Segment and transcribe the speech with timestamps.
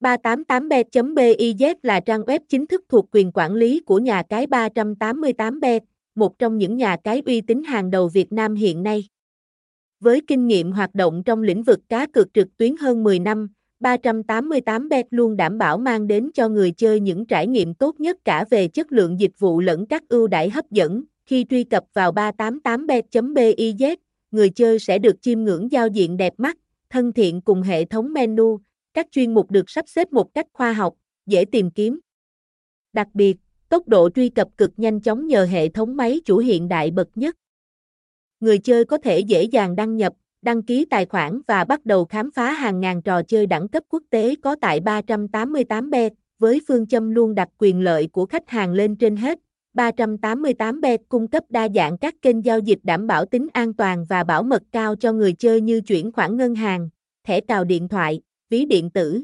[0.00, 5.80] 388bet.biz là trang web chính thức thuộc quyền quản lý của nhà cái 388bet,
[6.14, 9.04] một trong những nhà cái uy tín hàng đầu Việt Nam hiện nay.
[10.00, 13.48] Với kinh nghiệm hoạt động trong lĩnh vực cá cược trực tuyến hơn 10 năm,
[13.80, 18.44] 388bet luôn đảm bảo mang đến cho người chơi những trải nghiệm tốt nhất cả
[18.50, 21.04] về chất lượng dịch vụ lẫn các ưu đãi hấp dẫn.
[21.26, 23.96] Khi truy cập vào 388bet.biz,
[24.30, 26.56] người chơi sẽ được chiêm ngưỡng giao diện đẹp mắt,
[26.90, 28.58] thân thiện cùng hệ thống menu,
[28.94, 30.94] các chuyên mục được sắp xếp một cách khoa học,
[31.26, 32.00] dễ tìm kiếm.
[32.92, 33.36] Đặc biệt,
[33.68, 37.08] tốc độ truy cập cực nhanh chóng nhờ hệ thống máy chủ hiện đại bậc
[37.14, 37.36] nhất.
[38.40, 40.12] Người chơi có thể dễ dàng đăng nhập,
[40.42, 43.82] đăng ký tài khoản và bắt đầu khám phá hàng ngàn trò chơi đẳng cấp
[43.88, 48.72] quốc tế có tại 388bet, với phương châm luôn đặt quyền lợi của khách hàng
[48.72, 49.38] lên trên hết.
[49.74, 54.24] 388bet cung cấp đa dạng các kênh giao dịch đảm bảo tính an toàn và
[54.24, 56.88] bảo mật cao cho người chơi như chuyển khoản ngân hàng,
[57.24, 58.20] thẻ cào điện thoại,
[58.50, 59.22] ví điện tử.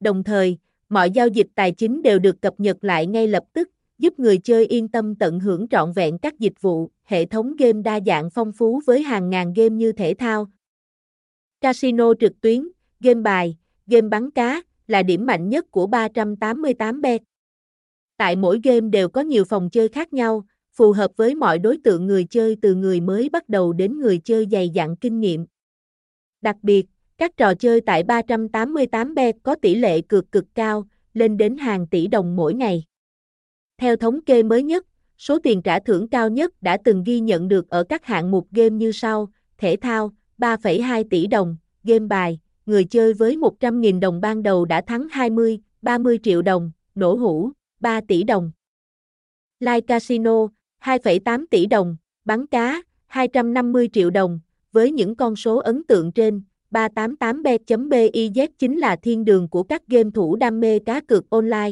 [0.00, 3.70] Đồng thời, mọi giao dịch tài chính đều được cập nhật lại ngay lập tức,
[3.98, 7.82] giúp người chơi yên tâm tận hưởng trọn vẹn các dịch vụ, hệ thống game
[7.82, 10.48] đa dạng phong phú với hàng ngàn game như thể thao,
[11.62, 12.68] casino trực tuyến,
[13.00, 17.18] game bài, game bắn cá là điểm mạnh nhất của 388bet.
[18.16, 21.78] Tại mỗi game đều có nhiều phòng chơi khác nhau, phù hợp với mọi đối
[21.84, 25.46] tượng người chơi từ người mới bắt đầu đến người chơi dày dặn kinh nghiệm.
[26.40, 26.86] Đặc biệt,
[27.22, 32.06] các trò chơi tại 388bet có tỷ lệ cược cực cao, lên đến hàng tỷ
[32.06, 32.84] đồng mỗi ngày.
[33.78, 34.86] Theo thống kê mới nhất,
[35.18, 38.48] số tiền trả thưởng cao nhất đã từng ghi nhận được ở các hạng mục
[38.50, 39.28] game như sau,
[39.58, 44.80] thể thao, 3,2 tỷ đồng, game bài, người chơi với 100.000 đồng ban đầu đã
[44.80, 47.50] thắng 20, 30 triệu đồng, nổ hũ,
[47.80, 48.52] 3 tỷ đồng.
[49.60, 50.46] Live Casino,
[50.80, 54.40] 2,8 tỷ đồng, bắn cá, 250 triệu đồng,
[54.72, 60.10] với những con số ấn tượng trên, 388b.biz chính là thiên đường của các game
[60.14, 61.70] thủ đam mê cá cược online.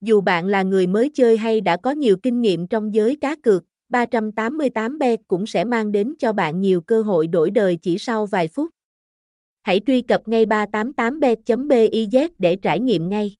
[0.00, 3.36] Dù bạn là người mới chơi hay đã có nhiều kinh nghiệm trong giới cá
[3.36, 8.26] cược, 388bet cũng sẽ mang đến cho bạn nhiều cơ hội đổi đời chỉ sau
[8.26, 8.70] vài phút.
[9.62, 13.36] Hãy truy cập ngay 388bet.biz để trải nghiệm ngay.